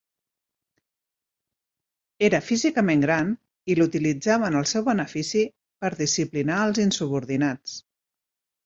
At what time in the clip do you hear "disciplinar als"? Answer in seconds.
6.03-6.87